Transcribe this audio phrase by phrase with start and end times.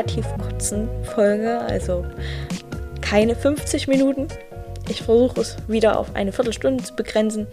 [0.00, 2.06] relativ kurzen Folge, also
[3.02, 4.28] keine 50 Minuten.
[4.88, 7.46] Ich versuche es wieder auf eine Viertelstunde zu begrenzen,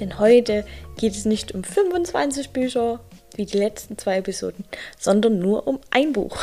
[0.00, 0.66] denn heute
[0.98, 3.00] geht es nicht um 25 Bücher
[3.36, 4.66] wie die letzten zwei Episoden,
[4.98, 6.36] sondern nur um ein Buch.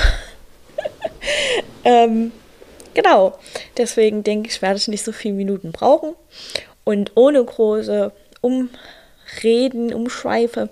[1.84, 2.32] ähm,
[2.96, 3.38] genau,
[3.78, 6.16] deswegen denke ich, werde ich nicht so viele Minuten brauchen.
[6.84, 10.70] Und ohne große Umreden, Umschweife,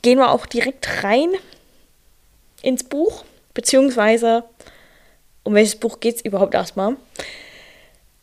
[0.00, 1.28] gehen wir auch direkt rein
[2.62, 3.24] ins Buch,
[3.54, 4.44] beziehungsweise
[5.42, 6.96] um welches Buch geht es überhaupt erstmal?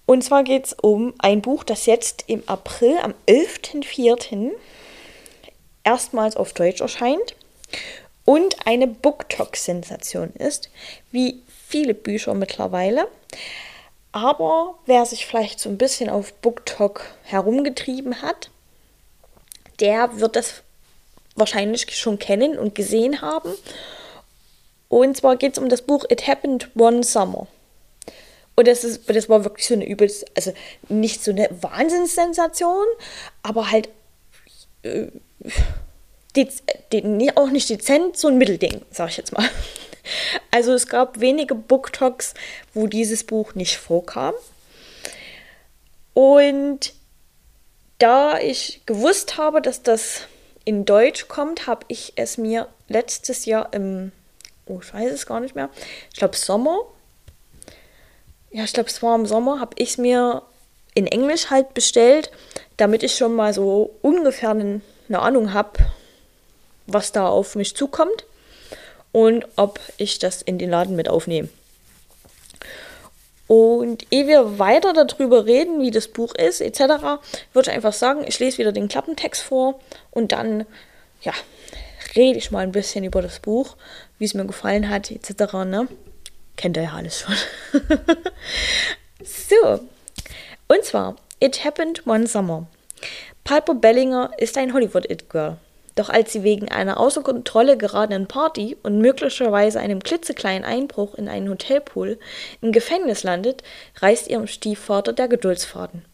[0.05, 4.51] Und zwar geht es um ein Buch, das jetzt im April, am 11.04.
[5.83, 7.35] erstmals auf Deutsch erscheint
[8.23, 10.69] und eine BookTok-Sensation ist,
[11.11, 13.07] wie viele Bücher mittlerweile.
[14.11, 18.49] Aber wer sich vielleicht so ein bisschen auf BookTok herumgetrieben hat,
[19.79, 20.63] der wird das
[21.35, 23.53] wahrscheinlich schon kennen und gesehen haben.
[24.89, 27.47] Und zwar geht es um das Buch It Happened One Summer.
[28.55, 30.51] Und das, ist, das war wirklich so eine übelst, also
[30.89, 32.87] nicht so eine Wahnsinnssensation,
[33.43, 33.89] aber halt
[34.81, 35.07] äh,
[36.35, 39.47] dez, de, auch nicht dezent, so ein Mittelding, sag ich jetzt mal.
[40.51, 42.33] Also es gab wenige Booktalks,
[42.73, 44.33] wo dieses Buch nicht vorkam.
[46.13, 46.93] Und
[47.99, 50.21] da ich gewusst habe, dass das
[50.63, 54.11] in Deutsch kommt, habe ich es mir letztes Jahr im,
[54.67, 55.69] oh, ich weiß es gar nicht mehr,
[56.11, 56.79] ich glaube Sommer,
[58.51, 60.41] ja, ich glaube es war im Sommer, habe ich es mir
[60.93, 62.31] in Englisch halt bestellt,
[62.77, 64.81] damit ich schon mal so ungefähr eine,
[65.11, 65.79] Ahnung habe,
[66.85, 68.25] was da auf mich zukommt
[69.11, 71.49] und ob ich das in den Laden mit aufnehme.
[73.47, 76.79] Und ehe wir weiter darüber reden, wie das Buch ist, etc.,
[77.53, 79.79] würde ich einfach sagen, ich lese wieder den Klappentext vor
[80.11, 80.65] und dann,
[81.21, 81.33] ja,
[82.17, 83.77] rede ich mal ein bisschen über das Buch,
[84.17, 85.87] wie es mir gefallen hat, etc., ne?
[86.55, 87.35] Kennt ihr ja alles schon.
[89.23, 89.79] so,
[90.67, 92.65] und zwar, It Happened One Summer.
[93.43, 95.57] Piper Bellinger ist ein Hollywood-It-Girl.
[95.95, 101.27] Doch als sie wegen einer außer Kontrolle geratenen Party und möglicherweise einem klitzekleinen Einbruch in
[101.27, 102.19] einen Hotelpool
[102.61, 103.63] im Gefängnis landet,
[103.95, 106.05] reißt ihrem Stiefvater der Geduldsfaden.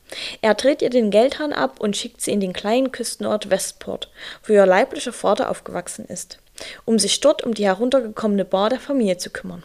[0.41, 4.09] Er dreht ihr den Geldhahn ab und schickt sie in den kleinen Küstenort Westport,
[4.45, 6.39] wo ihr leiblicher Vater aufgewachsen ist,
[6.85, 9.63] um sich dort um die heruntergekommene Bar der Familie zu kümmern.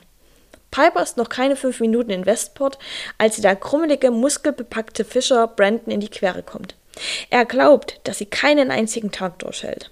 [0.71, 2.79] Piper ist noch keine fünf Minuten in Westport,
[3.17, 6.75] als sie der krummelige, muskelbepackte Fischer Brandon in die Quere kommt.
[7.31, 9.91] Er glaubt, dass sie keinen einzigen Tag durchhält.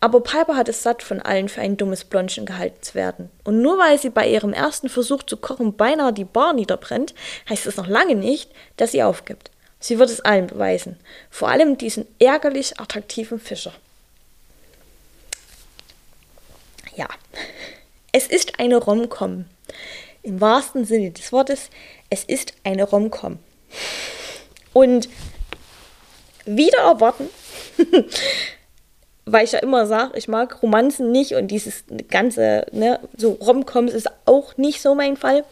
[0.00, 3.30] Aber Piper hat es satt, von allen für ein dummes Blondchen gehalten zu werden.
[3.44, 7.14] Und nur weil sie bei ihrem ersten Versuch zu kochen beinahe die Bar niederbrennt,
[7.48, 9.49] heißt es noch lange nicht, dass sie aufgibt.
[9.80, 10.98] Sie wird es allen beweisen.
[11.30, 13.72] Vor allem diesen ärgerlich attraktiven Fischer.
[16.94, 17.08] Ja,
[18.12, 19.46] es ist eine Romcom.
[20.22, 21.70] Im wahrsten Sinne des Wortes,
[22.10, 23.38] es ist eine Romcom.
[24.72, 25.08] Und
[26.44, 27.28] wieder erwarten
[29.32, 33.92] weil ich ja immer sage, ich mag Romanzen nicht und dieses ganze, ne, so Romcoms
[33.92, 35.44] ist auch nicht so mein Fall.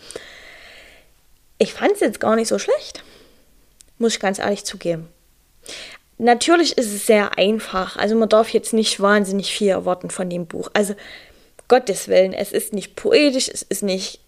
[1.59, 3.03] Ich fand es jetzt gar nicht so schlecht,
[3.99, 5.09] muss ich ganz ehrlich zugeben.
[6.19, 10.47] Natürlich ist es sehr einfach, also man darf jetzt nicht wahnsinnig viel erwarten von dem
[10.47, 10.69] Buch.
[10.73, 10.95] Also
[11.69, 14.21] Gottes Willen, es ist nicht poetisch, es ist nicht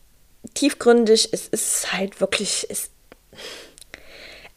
[0.55, 2.91] tiefgründig, es ist halt wirklich, es,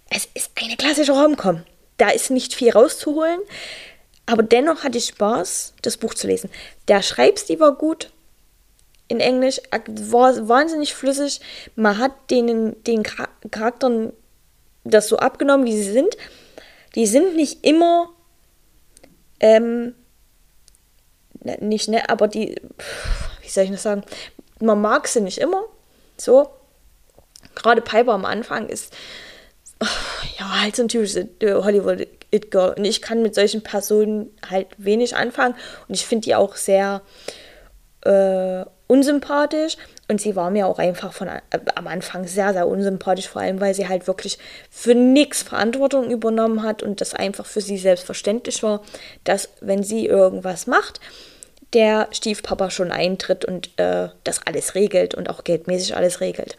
[0.10, 1.64] es ist eine klassische Romcom.
[1.98, 3.40] Da ist nicht viel rauszuholen.
[4.26, 6.50] Aber dennoch hatte ich Spaß, das Buch zu lesen.
[6.88, 8.10] Der Schreibstil war gut
[9.08, 11.42] in Englisch, war wahnsinnig flüssig.
[11.76, 14.14] Man hat denen, den Charakteren
[14.84, 16.18] das so abgenommen, wie sie sind.
[16.96, 18.10] Die sind nicht immer,
[19.40, 19.96] ähm,
[21.42, 22.56] ne, nicht, ne, aber die,
[23.42, 24.04] wie soll ich das sagen,
[24.60, 25.64] man mag sie nicht immer,
[26.18, 26.50] so.
[27.56, 28.94] Gerade Piper am Anfang ist,
[30.40, 32.74] ja, halt so ein typisches Hollywood It Girl.
[32.78, 35.56] Und ich kann mit solchen Personen halt wenig anfangen.
[35.88, 37.02] Und ich finde die auch sehr
[38.02, 39.78] äh, unsympathisch.
[40.14, 41.42] Und sie war mir auch einfach von äh,
[41.74, 44.38] am Anfang sehr, sehr unsympathisch, vor allem weil sie halt wirklich
[44.70, 48.84] für nichts Verantwortung übernommen hat und das einfach für sie selbstverständlich war,
[49.24, 51.00] dass wenn sie irgendwas macht,
[51.74, 56.58] der Stiefpapa schon eintritt und äh, das alles regelt und auch geldmäßig alles regelt.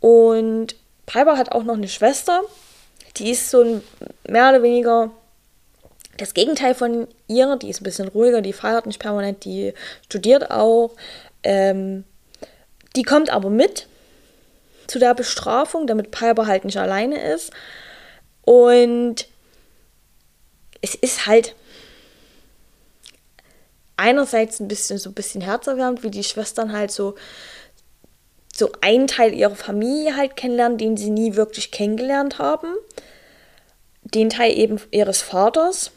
[0.00, 2.42] Und Piper hat auch noch eine Schwester,
[3.16, 3.82] die ist so ein,
[4.28, 5.10] mehr oder weniger
[6.18, 7.56] das Gegenteil von ihr.
[7.56, 9.72] Die ist ein bisschen ruhiger, die feiert nicht permanent, die
[10.04, 10.90] studiert auch.
[11.42, 12.04] Ähm,
[12.96, 13.86] die kommt aber mit
[14.86, 17.52] zu der Bestrafung, damit Piper halt nicht alleine ist.
[18.42, 19.26] Und
[20.80, 21.54] es ist halt
[23.96, 27.14] einerseits ein bisschen so ein bisschen herzerwärmend, wie die Schwestern halt so
[28.54, 32.74] so einen Teil ihrer Familie halt kennenlernen, den sie nie wirklich kennengelernt haben.
[34.02, 35.90] Den Teil eben ihres Vaters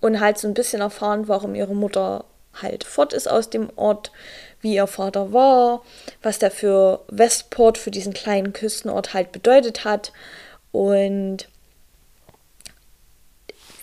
[0.00, 2.24] und halt so ein bisschen erfahren, warum ihre Mutter
[2.54, 4.12] halt fort ist aus dem Ort,
[4.64, 5.82] wie ihr Vater war,
[6.22, 10.12] was der für Westport, für diesen kleinen Küstenort halt bedeutet hat.
[10.72, 11.48] Und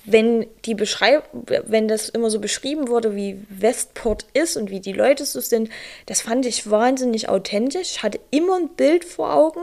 [0.04, 4.94] wenn die Beschreib wenn das immer so beschrieben wurde, wie Westport ist und wie die
[4.94, 5.69] Leute so sind,
[6.07, 7.92] das fand ich wahnsinnig authentisch.
[7.92, 9.62] Ich hatte immer ein Bild vor Augen,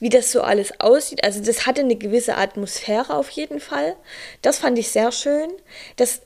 [0.00, 1.22] wie das so alles aussieht.
[1.22, 3.94] Also das hatte eine gewisse Atmosphäre auf jeden Fall.
[4.40, 5.50] Das fand ich sehr schön.
[5.96, 6.22] Das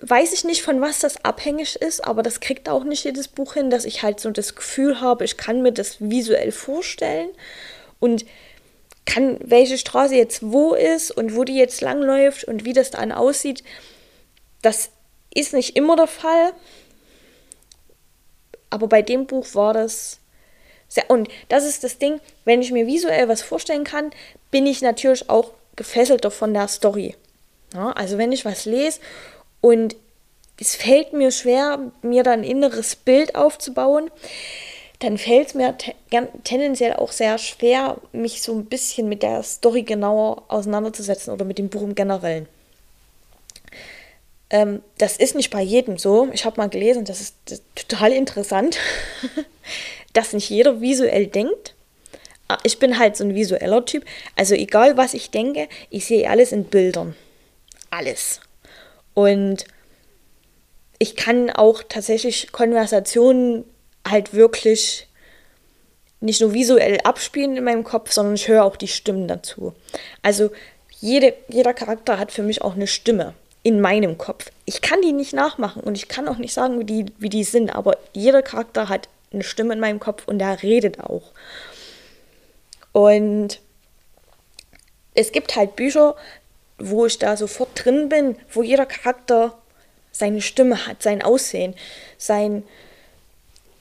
[0.00, 3.54] weiß ich nicht, von was das abhängig ist, aber das kriegt auch nicht jedes Buch
[3.54, 7.30] hin, dass ich halt so das Gefühl habe, ich kann mir das visuell vorstellen
[8.00, 8.24] und
[9.06, 13.12] kann, welche Straße jetzt wo ist und wo die jetzt langläuft und wie das dann
[13.12, 13.62] aussieht.
[14.62, 14.90] Das
[15.34, 16.52] ist nicht immer der Fall.
[18.68, 20.18] Aber bei dem Buch war das
[20.88, 21.08] sehr.
[21.10, 24.10] Und das ist das Ding, wenn ich mir visuell was vorstellen kann,
[24.50, 27.16] bin ich natürlich auch gefesselter von der Story.
[27.74, 29.00] Ja, also wenn ich was lese
[29.60, 29.96] und
[30.58, 34.10] es fällt mir schwer, mir dann ein inneres Bild aufzubauen,
[34.98, 35.76] dann fällt es mir
[36.44, 41.56] tendenziell auch sehr schwer, mich so ein bisschen mit der Story genauer auseinanderzusetzen oder mit
[41.56, 42.46] dem Buch im Generellen.
[44.50, 46.28] Ähm, das ist nicht bei jedem so.
[46.32, 48.76] Ich habe mal gelesen, das ist, das ist total interessant,
[50.12, 51.74] dass nicht jeder visuell denkt.
[52.48, 54.04] Ah, ich bin halt so ein visueller Typ.
[54.36, 57.16] Also egal, was ich denke, ich sehe alles in Bildern.
[57.90, 58.40] Alles.
[59.20, 59.66] Und
[60.98, 63.64] ich kann auch tatsächlich Konversationen
[64.08, 65.08] halt wirklich
[66.20, 69.74] nicht nur visuell abspielen in meinem Kopf, sondern ich höre auch die Stimmen dazu.
[70.22, 70.50] Also
[71.00, 74.50] jede, jeder Charakter hat für mich auch eine Stimme in meinem Kopf.
[74.64, 77.44] Ich kann die nicht nachmachen und ich kann auch nicht sagen, wie die, wie die
[77.44, 81.32] sind, aber jeder Charakter hat eine Stimme in meinem Kopf und der redet auch.
[82.92, 83.60] Und
[85.12, 86.16] es gibt halt Bücher,
[86.80, 89.56] wo ich da sofort drin bin, wo jeder Charakter
[90.10, 91.74] seine Stimme hat, sein Aussehen,
[92.18, 92.64] sein,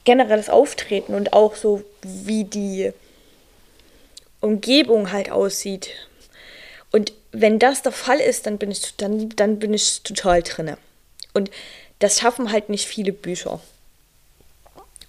[0.05, 2.91] generelles Auftreten und auch so, wie die
[4.41, 5.89] Umgebung halt aussieht.
[6.91, 10.77] Und wenn das der Fall ist, dann bin ich, dann, dann bin ich total drinne.
[11.33, 11.51] Und
[11.99, 13.59] das schaffen halt nicht viele Bücher.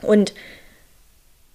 [0.02, 0.34] Und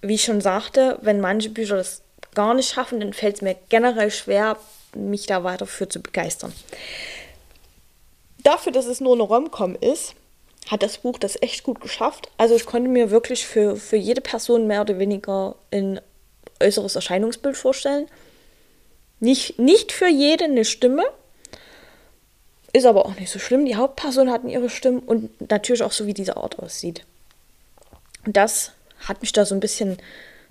[0.01, 2.01] wie ich schon sagte, wenn manche Bücher das
[2.33, 4.57] gar nicht schaffen, dann fällt es mir generell schwer,
[4.95, 6.53] mich da weiter für zu begeistern.
[8.43, 10.15] Dafür, dass es nur eine Rom-Com ist,
[10.67, 12.29] hat das Buch das echt gut geschafft.
[12.37, 15.99] Also ich konnte mir wirklich für, für jede Person mehr oder weniger ein
[16.61, 18.07] äußeres Erscheinungsbild vorstellen.
[19.19, 21.03] Nicht, nicht für jede eine Stimme.
[22.73, 23.65] Ist aber auch nicht so schlimm.
[23.65, 27.05] Die Hauptpersonen hatten ihre Stimmen und natürlich auch so, wie dieser Ort aussieht.
[28.25, 28.71] Und das
[29.07, 29.97] hat mich da so ein bisschen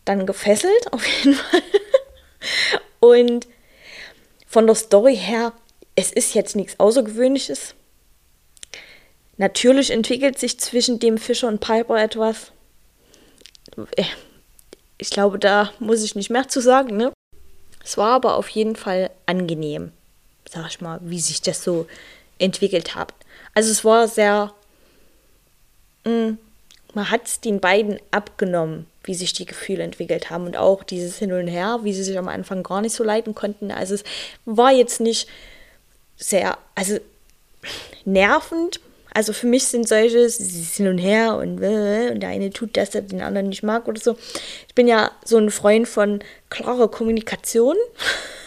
[0.05, 1.63] dann gefesselt, auf jeden Fall.
[3.01, 3.47] Und
[4.55, 5.53] von der Story her,
[5.97, 7.75] es ist jetzt nichts Außergewöhnliches.
[9.37, 12.53] Natürlich entwickelt sich zwischen dem Fischer und Piper etwas.
[13.97, 14.05] Äh,
[14.97, 17.13] ich glaube, da muss ich nicht mehr zu sagen, ne?
[17.83, 19.91] Es war aber auf jeden Fall angenehm,
[20.49, 21.89] sag ich mal, wie sich das so
[22.39, 23.13] entwickelt hat.
[23.55, 24.55] Also es war sehr,
[26.05, 26.39] mh, mm,
[26.95, 31.19] man hat es den beiden abgenommen, wie sich die Gefühle entwickelt haben und auch dieses
[31.19, 33.71] Hin und Her, wie sie sich am Anfang gar nicht so leiten konnten.
[33.71, 34.05] Also es
[34.45, 35.29] war jetzt nicht
[36.17, 36.99] sehr, also
[38.05, 38.81] nervend,
[39.15, 42.91] also für mich sind solche, hin und her und, äh, und der eine tut das,
[42.91, 44.17] der den anderen nicht mag oder so.
[44.67, 46.19] Ich bin ja so ein Freund von
[46.51, 47.77] klarer Kommunikation.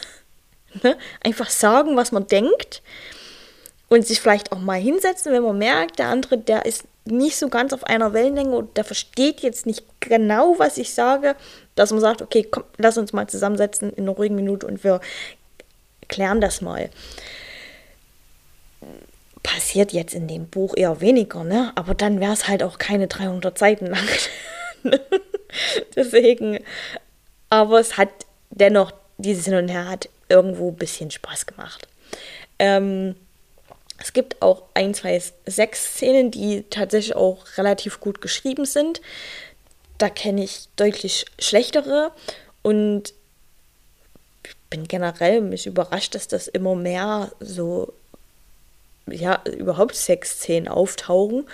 [0.84, 0.98] ne?
[1.24, 2.82] Einfach sagen, was man denkt
[3.88, 7.50] und sich vielleicht auch mal hinsetzen, wenn man merkt, der andere, der ist nicht so
[7.50, 11.36] ganz auf einer Wellenlänge und der versteht jetzt nicht genau, was ich sage,
[11.76, 15.02] dass man sagt, okay, komm, lass uns mal zusammensetzen in einer ruhigen Minute und wir
[16.08, 16.90] klären das mal
[19.48, 21.72] passiert jetzt in dem Buch eher weniger, ne?
[21.76, 24.08] Aber dann wäre es halt auch keine 300 Seiten lang.
[25.96, 26.60] Deswegen,
[27.50, 28.10] aber es hat
[28.50, 31.88] dennoch, dieses Hin und Her hat irgendwo ein bisschen Spaß gemacht.
[32.60, 33.16] Ähm,
[34.00, 39.02] es gibt auch ein, zwei Sex-Szenen, die tatsächlich auch relativ gut geschrieben sind.
[39.98, 42.12] Da kenne ich deutlich schlechtere
[42.62, 43.14] und
[44.44, 47.94] ich bin generell mich überrascht, dass das immer mehr so
[49.08, 51.48] ja, überhaupt Sexszenen auftauchen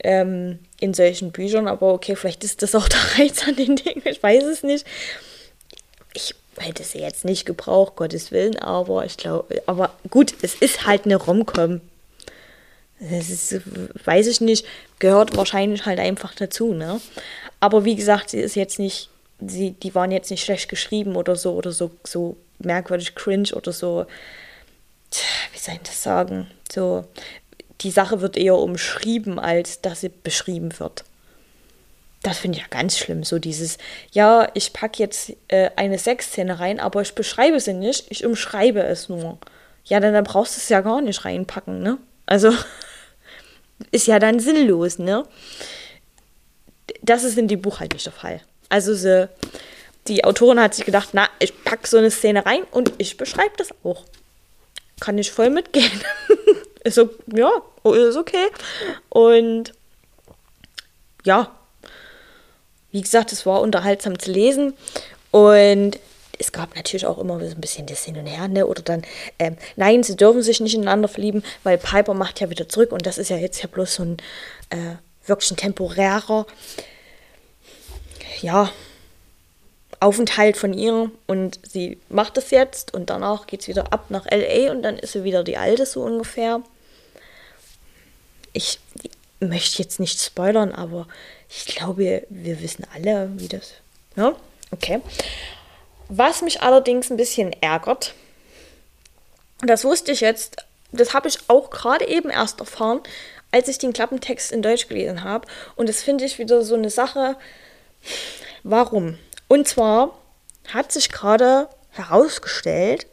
[0.00, 1.68] ähm, in solchen Büchern.
[1.68, 4.86] Aber okay, vielleicht ist das auch der Reiz an den Dingen, ich weiß es nicht.
[6.58, 11.04] Hätte sie jetzt nicht gebraucht, Gottes Willen, aber ich glaube, aber gut, es ist halt
[11.04, 11.80] eine Rom-Com.
[12.98, 13.60] Das ist,
[14.04, 14.66] weiß ich nicht,
[14.98, 17.00] gehört wahrscheinlich halt einfach dazu, ne?
[17.60, 19.10] Aber wie gesagt, sie ist jetzt nicht,
[19.46, 23.72] sie, die waren jetzt nicht schlecht geschrieben oder so oder so, so merkwürdig cringe oder
[23.72, 24.06] so.
[25.52, 26.46] Wie soll ich das sagen?
[26.72, 27.04] So,
[27.82, 31.04] die Sache wird eher umschrieben, als dass sie beschrieben wird.
[32.26, 33.22] Das finde ich ja ganz schlimm.
[33.22, 33.78] So dieses,
[34.10, 38.82] ja, ich packe jetzt äh, eine Sexszene rein, aber ich beschreibe sie nicht, ich umschreibe
[38.82, 39.38] es nur.
[39.84, 41.98] Ja, dann, dann brauchst du es ja gar nicht reinpacken, ne?
[42.26, 42.52] Also,
[43.92, 45.22] ist ja dann sinnlos, ne?
[47.00, 48.40] Das ist in dem Buch halt nicht der Fall.
[48.70, 49.28] Also, sie,
[50.08, 53.54] die Autorin hat sich gedacht, na, ich packe so eine Szene rein und ich beschreibe
[53.56, 54.02] das auch.
[54.98, 56.02] Kann ich voll mitgehen.
[56.82, 57.52] ist so, ja,
[57.84, 58.48] ist okay.
[59.10, 59.74] Und
[61.22, 61.55] ja,
[62.96, 64.72] wie gesagt, es war unterhaltsam zu lesen
[65.30, 65.98] und
[66.38, 68.66] es gab natürlich auch immer so ein bisschen das Hin und Her, ne?
[68.66, 69.02] Oder dann,
[69.38, 73.04] ähm, nein, sie dürfen sich nicht ineinander verlieben, weil Piper macht ja wieder zurück und
[73.04, 74.16] das ist ja jetzt ja bloß so ein
[74.70, 76.46] äh, wirklich ein temporärer,
[78.40, 78.72] ja,
[80.00, 84.24] Aufenthalt von ihr und sie macht es jetzt und danach geht es wieder ab nach
[84.24, 86.62] LA und dann ist sie wieder die alte so ungefähr.
[88.54, 88.78] Ich
[89.40, 91.06] möchte jetzt nicht spoilern, aber
[91.48, 93.74] ich glaube, wir wissen alle, wie das.
[94.16, 94.34] Ja,
[94.70, 95.00] okay.
[96.08, 98.14] Was mich allerdings ein bisschen ärgert,
[99.60, 100.56] das wusste ich jetzt,
[100.92, 103.00] das habe ich auch gerade eben erst erfahren,
[103.50, 105.48] als ich den Klappentext in Deutsch gelesen habe.
[105.76, 107.36] Und das finde ich wieder so eine Sache.
[108.62, 109.18] Warum?
[109.48, 110.18] Und zwar
[110.68, 113.06] hat sich gerade herausgestellt,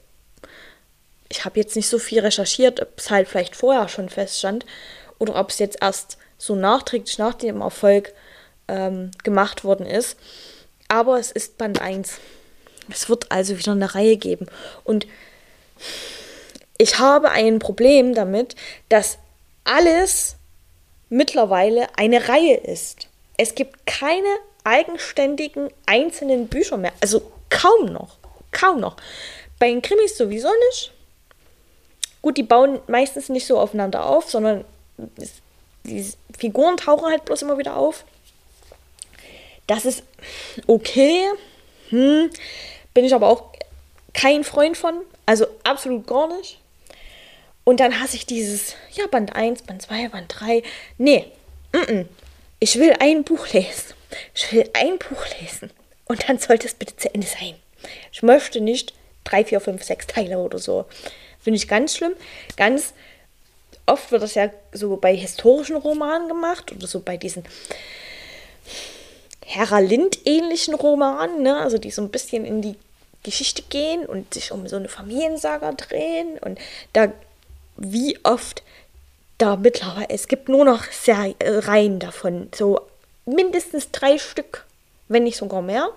[1.30, 4.66] ich habe jetzt nicht so viel recherchiert, ob es halt vielleicht vorher schon feststand
[5.20, 8.14] oder ob es jetzt erst so nachträglich nach dem Erfolg
[8.68, 10.18] ähm, gemacht worden ist.
[10.88, 12.20] Aber es ist Band 1.
[12.90, 14.48] Es wird also wieder eine Reihe geben.
[14.84, 15.08] Und
[16.78, 18.56] ich habe ein Problem damit,
[18.90, 19.18] dass
[19.64, 20.36] alles
[21.10, 23.08] mittlerweile eine Reihe ist.
[23.38, 24.28] Es gibt keine
[24.64, 26.94] eigenständigen einzelnen Bücher mehr.
[27.02, 28.18] Also kaum noch.
[28.52, 28.98] Kaum noch.
[29.60, 30.92] Bei den Krimis sowieso nicht.
[32.22, 34.66] Gut, die bauen meistens nicht so aufeinander auf, sondern
[35.86, 36.06] die
[36.38, 38.06] Figuren tauchen halt bloß immer wieder auf.
[39.68, 40.04] Das ist
[40.68, 41.24] okay.
[41.90, 42.30] Hm.
[42.94, 43.52] Bin ich aber auch
[44.14, 45.02] kein Freund von.
[45.26, 46.60] Also absolut gar nicht.
[47.64, 50.64] Und dann hasse ich dieses, ja, Band 1, Band 2, Band 3.
[50.98, 51.26] Nee,
[51.72, 52.06] mm -mm.
[52.60, 53.94] ich will ein Buch lesen.
[54.36, 55.72] Ich will ein Buch lesen.
[56.06, 57.56] Und dann sollte es bitte zu Ende sein.
[58.12, 60.86] Ich möchte nicht 3, 4, 5, 6 Teile oder so.
[61.40, 62.14] Finde ich ganz schlimm.
[62.58, 62.94] Ganz
[63.86, 67.44] oft wird das ja so bei historischen Romanen gemacht oder so bei diesen
[69.46, 71.58] Hera Lind-ähnlichen Romanen, ne?
[71.58, 72.76] also die so ein bisschen in die
[73.24, 76.60] Geschichte gehen und sich um so eine Familiensaga drehen und
[76.94, 77.12] da
[77.78, 78.64] wie oft
[79.38, 82.82] da mittlerweile, es gibt nur noch Serien, Reihen davon, so
[83.26, 84.66] mindestens drei Stück,
[85.08, 85.90] wenn nicht sogar mehr.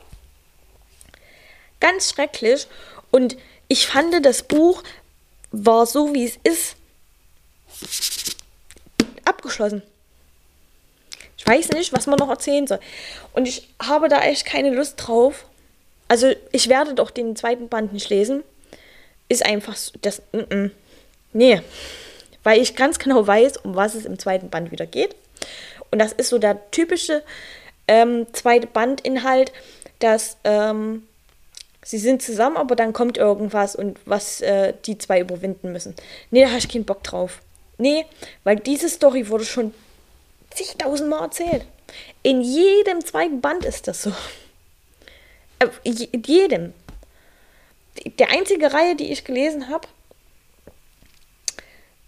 [1.81, 2.67] Ganz schrecklich
[3.11, 3.37] und
[3.69, 4.83] ich fand, das Buch
[5.51, 6.77] war so, wie es ist,
[9.25, 9.83] abgeschlossen.
[11.37, 12.81] Ich weiß nicht, was man noch erzählen soll.
[13.33, 15.45] Und ich habe da echt keine Lust drauf.
[16.09, 18.43] Also ich werde doch den zweiten Band nicht lesen.
[19.29, 20.23] Ist einfach so, das.
[20.33, 20.71] Mm -mm.
[21.33, 21.61] Nee.
[22.43, 25.15] Weil ich ganz genau weiß, um was es im zweiten Band wieder geht.
[25.91, 27.23] Und das ist so der typische
[27.89, 29.53] ähm, zweite Bandinhalt,
[29.99, 31.07] dass ähm,
[31.85, 35.95] sie sind zusammen, aber dann kommt irgendwas und was äh, die zwei überwinden müssen.
[36.31, 37.41] Nee, da habe ich keinen Bock drauf.
[37.79, 38.07] Nee,
[38.45, 39.75] weil diese Story wurde schon
[40.51, 41.67] zigtausend Mal erzählt.
[42.23, 44.13] In jedem zweiten Band ist das so.
[45.59, 46.75] Äh, in jedem.
[48.19, 49.89] Der einzige Reihe, die ich gelesen habe,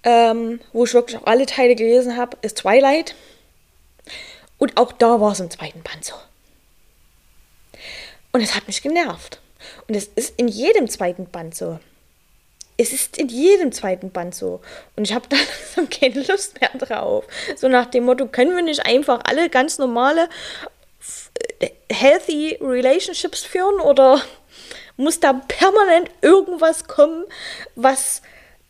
[0.03, 3.15] ähm, wo ich wirklich auch alle Teile gelesen habe, ist Twilight.
[4.59, 6.15] Und auch da war es im zweiten Band so.
[8.33, 9.41] Und es hat mich genervt.
[9.87, 11.79] Und es ist in jedem zweiten Band so
[12.79, 14.61] es ist in jedem zweiten Band so.
[14.97, 15.37] Und ich habe da
[16.01, 17.25] keine Lust mehr drauf.
[17.57, 20.29] So nach dem Motto, können wir nicht einfach alle ganz normale,
[21.59, 23.81] äh, healthy Relationships führen?
[23.81, 24.23] Oder
[24.97, 27.25] muss da permanent irgendwas kommen,
[27.75, 28.23] was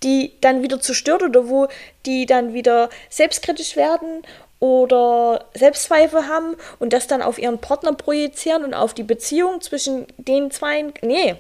[0.03, 1.69] die dann wieder zerstört oder wo
[2.07, 4.23] die dann wieder selbstkritisch werden
[4.61, 10.07] oder Selbstzweifel haben und das dann auf ihren Partner projizieren und auf die Beziehung zwischen
[10.17, 10.93] den zwei.
[11.03, 11.37] Nee,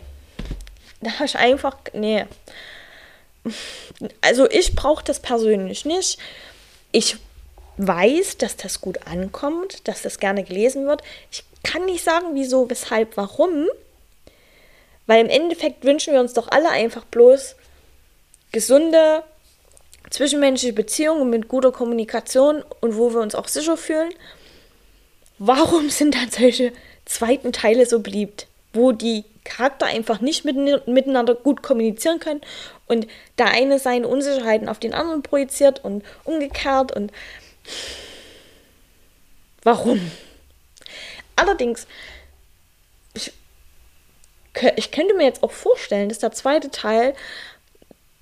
[1.00, 2.26] da habe ich einfach, nee.
[4.20, 6.18] Also ich brauche das persönlich nicht.
[6.92, 7.16] Ich
[7.76, 11.02] weiß, dass das gut ankommt, dass das gerne gelesen wird.
[11.30, 13.68] Ich kann nicht sagen, wieso, weshalb, warum.
[15.06, 17.56] Weil im Endeffekt wünschen wir uns doch alle einfach bloß
[18.52, 19.22] gesunde
[20.10, 24.12] zwischenmenschliche Beziehungen mit guter Kommunikation und wo wir uns auch sicher fühlen.
[25.38, 26.72] Warum sind dann solche
[27.04, 32.42] zweiten Teile so beliebt, wo die Charakter einfach nicht miteinander gut kommunizieren können
[32.86, 33.06] und
[33.38, 37.12] der eine seine Unsicherheiten auf den anderen projiziert und umgekehrt und
[39.62, 40.10] warum?
[41.36, 41.86] Allerdings,
[43.14, 43.32] ich,
[44.76, 47.14] ich könnte mir jetzt auch vorstellen, dass der zweite Teil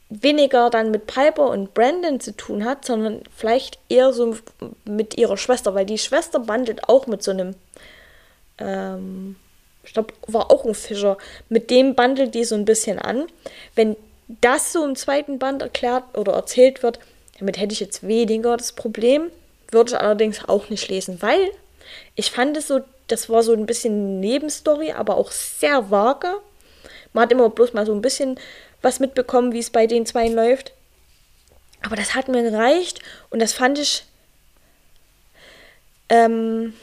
[0.09, 4.37] weniger dann mit Piper und Brandon zu tun hat, sondern vielleicht eher so
[4.85, 7.55] mit ihrer Schwester, weil die Schwester bandelt auch mit so einem,
[8.59, 9.37] ähm,
[9.87, 11.16] ich glaube, war auch ein Fischer.
[11.49, 13.26] Mit dem bandelt die so ein bisschen an.
[13.75, 13.97] Wenn
[14.40, 16.99] das so im zweiten Band erklärt oder erzählt wird,
[17.38, 19.31] damit hätte ich jetzt weniger das Problem,
[19.71, 21.50] würde ich allerdings auch nicht lesen, weil
[22.14, 26.28] ich fand es so, das war so ein bisschen Nebenstory, aber auch sehr vage.
[27.12, 28.38] Man hat immer bloß mal so ein bisschen
[28.83, 30.73] was mitbekommen, wie es bei den zwei läuft.
[31.83, 33.00] Aber das hat mir gereicht
[33.31, 34.05] und das fand ich
[36.09, 36.75] ähm,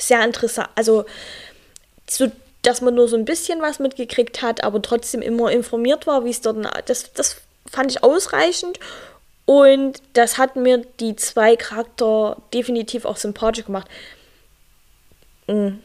[0.00, 0.68] sehr interessant.
[0.74, 1.04] Also,
[2.08, 2.30] so,
[2.62, 6.30] dass man nur so ein bisschen was mitgekriegt hat, aber trotzdem immer informiert war, wie
[6.30, 6.58] es dort.
[6.86, 7.36] Das, das
[7.70, 8.80] fand ich ausreichend
[9.46, 13.88] und das hat mir die zwei Charakter definitiv auch sympathisch gemacht.
[15.46, 15.80] Mhm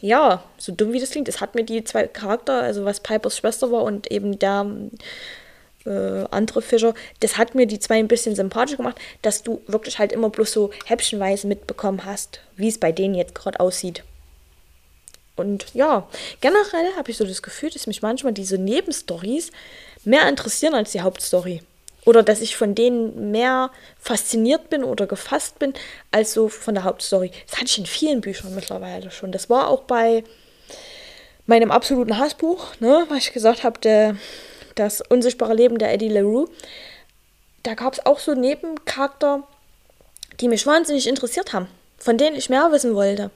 [0.00, 3.36] ja, so dumm wie das klingt, es hat mir die zwei Charakter, also was Pipers
[3.36, 4.66] Schwester war und eben der
[5.88, 9.98] äh, andere Fischer, das hat mir die zwei ein bisschen sympathisch gemacht, dass du wirklich
[9.98, 14.04] halt immer bloß so häppchenweise mitbekommen hast, wie es bei denen jetzt gerade aussieht.
[15.36, 16.08] Und ja,
[16.40, 19.52] generell habe ich so das Gefühl, dass mich manchmal diese Nebenstories
[20.04, 21.62] mehr interessieren als die Hauptstory
[22.04, 25.74] oder dass ich von denen mehr fasziniert bin oder gefasst bin
[26.10, 27.30] als so von der Hauptstory.
[27.48, 29.30] Das hatte ich in vielen Büchern mittlerweile schon.
[29.30, 30.24] Das war auch bei
[31.46, 33.78] meinem absoluten Hassbuch, ne, was ich gesagt habe,
[34.78, 36.48] das unsichtbare Leben der Eddie LaRue.
[37.62, 39.42] Da gab es auch so Nebencharakter,
[40.40, 43.30] die mich wahnsinnig interessiert haben, von denen ich mehr wissen wollte.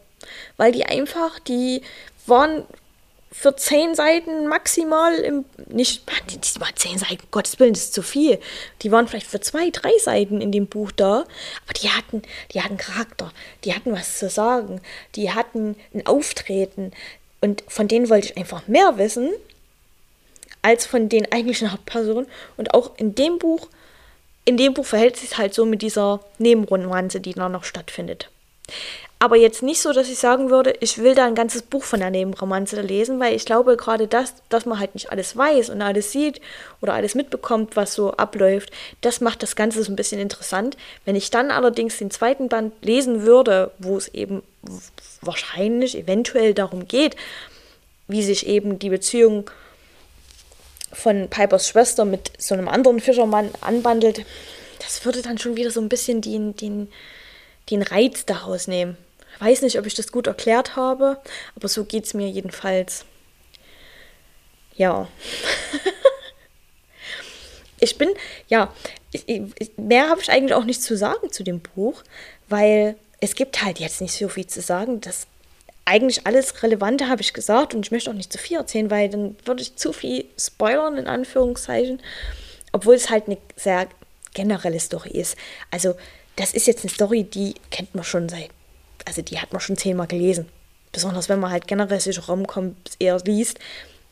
[0.57, 1.83] Weil die einfach, die
[2.26, 2.64] waren
[3.33, 5.44] für zehn Seiten maximal im.
[5.68, 8.38] Nicht, die waren zehn Seiten, Gottes Willen, das ist zu viel.
[8.83, 11.24] Die waren vielleicht für zwei, drei Seiten in dem Buch da.
[11.64, 13.33] Aber die hatten, die hatten Charakter,
[13.64, 14.83] die hatten was zu sagen,
[15.16, 16.92] die hatten ein Auftreten.
[17.40, 19.31] Und von denen wollte ich einfach mehr wissen,
[20.62, 22.27] als von den eigentlichen Hauptpersonen.
[22.57, 23.68] Und auch in dem Buch,
[24.44, 28.29] in dem Buch verhält sich halt so mit dieser Nebenromanze, die da noch stattfindet.
[29.22, 32.01] Aber jetzt nicht so, dass ich sagen würde, ich will da ein ganzes Buch von
[32.01, 35.81] der Nebenromanze lesen, weil ich glaube gerade das, dass man halt nicht alles weiß und
[35.81, 36.40] alles sieht
[36.81, 40.77] oder alles mitbekommt, was so abläuft, das macht das Ganze so ein bisschen interessant.
[41.05, 44.42] Wenn ich dann allerdings den zweiten Band lesen würde, wo es eben
[45.20, 47.14] wahrscheinlich, eventuell darum geht,
[48.09, 49.48] wie sich eben die Beziehung
[50.92, 54.24] von Pipers Schwester mit so einem anderen Fischermann anbandelt,
[54.78, 56.88] das würde dann schon wieder so ein bisschen den, den,
[57.70, 58.96] den Reiz daraus nehmen
[59.42, 61.20] weiß nicht, ob ich das gut erklärt habe,
[61.57, 63.05] aber so geht es mir jedenfalls.
[64.76, 65.09] Ja.
[67.81, 68.11] ich bin,
[68.48, 68.72] ja,
[69.11, 72.02] ich, ich, mehr habe ich eigentlich auch nicht zu sagen zu dem Buch,
[72.48, 75.00] weil es gibt halt jetzt nicht so viel zu sagen.
[75.00, 75.26] Das
[75.85, 79.09] eigentlich alles Relevante habe ich gesagt und ich möchte auch nicht zu viel erzählen, weil
[79.09, 82.01] dann würde ich zu viel spoilern, in Anführungszeichen.
[82.73, 83.88] Obwohl es halt eine sehr
[84.33, 85.37] generelle Story ist.
[85.71, 85.95] Also,
[86.37, 88.51] das ist jetzt eine Story, die kennt man schon seit
[89.05, 90.49] also die hat man schon zehnmal gelesen.
[90.92, 93.59] Besonders wenn man halt generell solche Romcoms eher liest.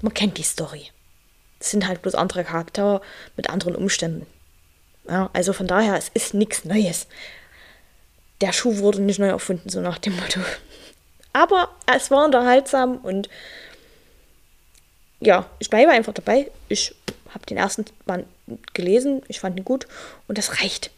[0.00, 0.88] Man kennt die Story.
[1.59, 3.02] Es sind halt bloß andere Charaktere
[3.37, 4.26] mit anderen Umständen.
[5.09, 7.06] Ja, also von daher, es ist nichts Neues.
[8.40, 10.40] Der Schuh wurde nicht neu erfunden, so nach dem Motto.
[11.32, 13.28] Aber es war unterhaltsam und
[15.20, 16.50] ja, ich bleibe einfach dabei.
[16.68, 16.94] Ich
[17.32, 18.26] habe den ersten Band
[18.74, 19.86] gelesen, ich fand ihn gut
[20.26, 20.90] und das reicht.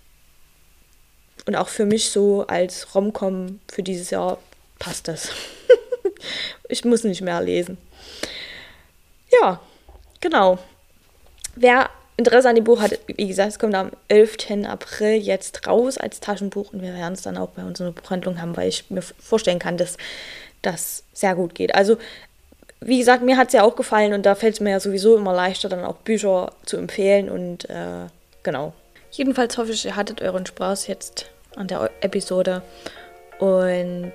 [1.47, 4.39] Und auch für mich so als Romcom für dieses Jahr
[4.79, 5.31] passt das.
[6.69, 7.79] ich muss nicht mehr lesen.
[9.41, 9.61] Ja,
[10.21, 10.59] genau.
[11.57, 14.65] Wer Interesse an dem Buch hat, wie gesagt, es kommt am 11.
[14.67, 18.57] April jetzt raus als Taschenbuch und wir werden es dann auch bei unserer Buchhandlung haben,
[18.57, 19.97] weil ich mir vorstellen kann, dass
[20.61, 21.75] das sehr gut geht.
[21.75, 21.97] Also,
[22.81, 25.17] wie gesagt, mir hat es ja auch gefallen und da fällt es mir ja sowieso
[25.17, 28.07] immer leichter, dann auch Bücher zu empfehlen und äh,
[28.43, 28.73] genau.
[29.11, 32.63] Jedenfalls hoffe ich, ihr hattet euren Spaß jetzt an der Episode.
[33.39, 34.13] Und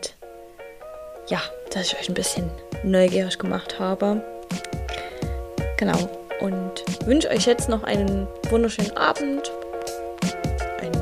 [1.28, 2.50] ja, dass ich euch ein bisschen
[2.84, 4.24] neugierig gemacht habe.
[5.78, 6.27] Genau.
[6.40, 9.52] Und wünsche euch jetzt noch einen wunderschönen Abend,
[10.82, 11.02] einen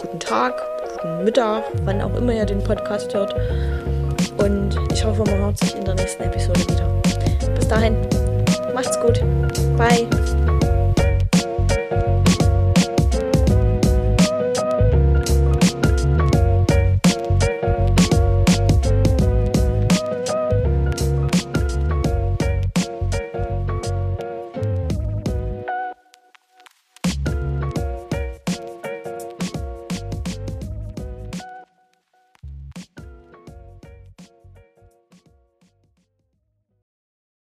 [0.00, 0.54] guten Tag,
[0.94, 3.34] guten Mittag, wann auch immer ihr den Podcast hört.
[4.38, 7.02] Und ich hoffe, man hört sich in der nächsten Episode wieder.
[7.54, 7.96] Bis dahin,
[8.74, 9.20] macht's gut.
[9.76, 10.21] Bye.